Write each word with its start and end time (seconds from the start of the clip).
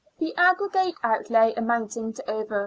the 0.17 0.33
aggregate 0.35 0.95
outlay 1.03 1.53
amounting 1.55 2.11
to 2.11 2.23
over 2.27 2.55
£378. 2.55 2.59